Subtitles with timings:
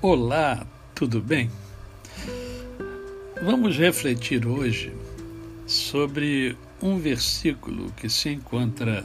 [0.00, 0.64] Olá,
[0.94, 1.50] tudo bem?
[3.42, 4.92] Vamos refletir hoje
[5.66, 9.04] sobre um versículo que se encontra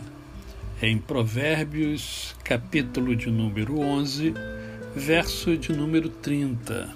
[0.80, 4.36] em Provérbios, capítulo de número 11,
[4.96, 6.96] verso de número 30,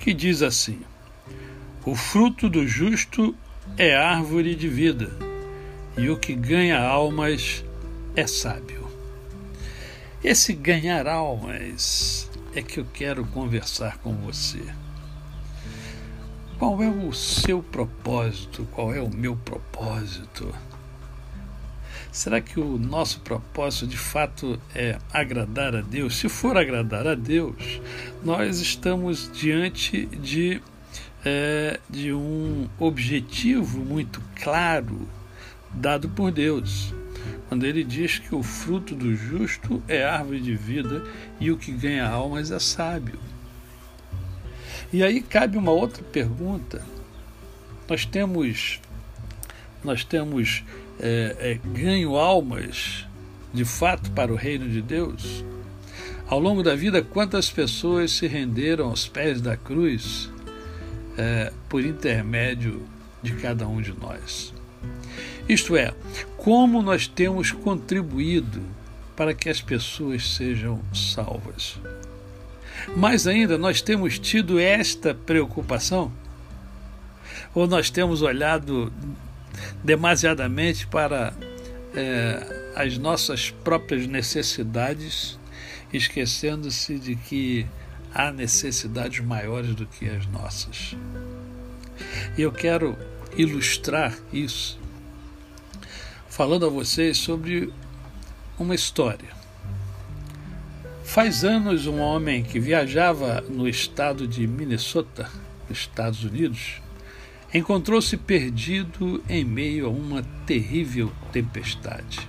[0.00, 0.80] que diz assim:
[1.84, 3.36] O fruto do justo
[3.76, 5.10] é árvore de vida,
[5.98, 7.62] e o que ganha almas
[8.16, 8.90] é sábio.
[10.24, 14.62] Esse ganhar almas é que eu quero conversar com você.
[16.58, 18.68] Qual é o seu propósito?
[18.72, 20.54] Qual é o meu propósito?
[22.10, 26.16] Será que o nosso propósito de fato é agradar a Deus?
[26.16, 27.80] Se for agradar a Deus,
[28.22, 30.60] nós estamos diante de,
[31.24, 35.08] é, de um objetivo muito claro
[35.72, 36.94] dado por Deus
[37.48, 41.04] quando ele diz que o fruto do justo é árvore de vida
[41.38, 43.18] e o que ganha almas é sábio.
[44.92, 46.84] E aí cabe uma outra pergunta.
[47.88, 48.80] Nós temos,
[49.82, 50.64] nós temos
[51.00, 53.06] é, é, ganho almas
[53.52, 55.44] de fato para o reino de Deus?
[56.26, 60.30] Ao longo da vida, quantas pessoas se renderam aos pés da cruz
[61.18, 62.86] é, por intermédio
[63.22, 64.54] de cada um de nós?
[65.48, 65.92] Isto é,
[66.36, 68.62] como nós temos contribuído
[69.16, 71.78] para que as pessoas sejam salvas.
[72.96, 76.12] Mais ainda, nós temos tido esta preocupação?
[77.54, 78.92] Ou nós temos olhado
[79.84, 81.32] demasiadamente para
[81.94, 85.38] é, as nossas próprias necessidades,
[85.92, 87.66] esquecendo-se de que
[88.14, 90.96] há necessidades maiores do que as nossas?
[92.36, 92.96] E eu quero
[93.36, 94.82] ilustrar isso
[96.32, 97.70] falando a vocês sobre
[98.58, 99.28] uma história.
[101.04, 105.30] Faz anos, um homem que viajava no estado de Minnesota,
[105.68, 106.80] nos Estados Unidos,
[107.52, 112.26] encontrou-se perdido em meio a uma terrível tempestade.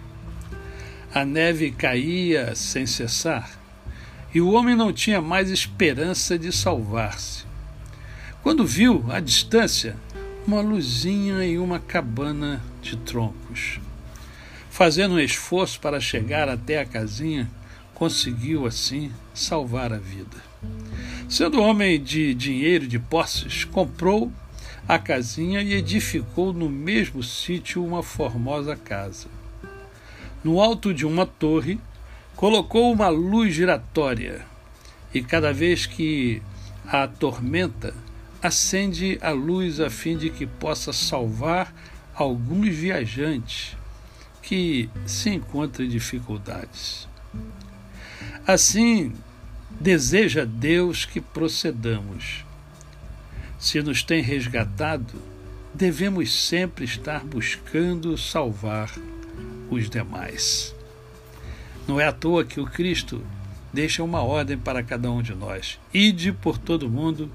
[1.14, 3.58] A neve caía sem cessar
[4.34, 7.46] e o homem não tinha mais esperança de salvar-se.
[8.42, 9.96] Quando viu, à distância,
[10.46, 13.80] uma luzinha em uma cabana de troncos.
[14.70, 17.50] Fazendo um esforço para chegar até a casinha,
[17.94, 20.38] conseguiu assim salvar a vida.
[21.30, 24.32] Sendo homem de dinheiro de posses, comprou
[24.88, 29.28] a casinha e edificou no mesmo sítio uma formosa casa.
[30.44, 31.80] No alto de uma torre,
[32.36, 34.46] colocou uma luz giratória
[35.14, 36.42] e cada vez que
[36.86, 37.94] a tormenta,
[38.44, 41.74] acende a luz a fim de que possa salvar
[42.14, 43.78] alguns viajantes
[44.42, 47.08] que se encontra em dificuldades.
[48.46, 49.14] Assim,
[49.80, 52.44] deseja Deus que procedamos.
[53.58, 55.14] Se nos tem resgatado,
[55.74, 58.92] devemos sempre estar buscando salvar
[59.72, 60.76] os demais.
[61.88, 63.26] Não é à toa que o Cristo
[63.72, 67.32] deixa uma ordem para cada um de nós: ide por todo mundo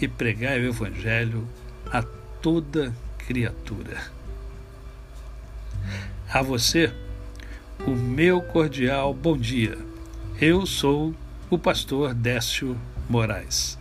[0.00, 1.46] e pregai o Evangelho
[1.90, 2.02] a
[2.42, 4.02] toda criatura.
[6.32, 6.92] A você,
[7.86, 9.78] o meu cordial bom dia.
[10.40, 11.14] Eu sou
[11.48, 12.76] o pastor Décio
[13.08, 13.78] Moraes.